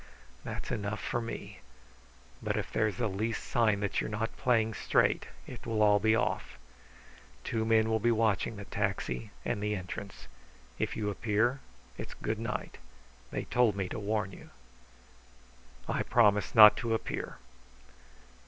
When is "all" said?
6.15-6.25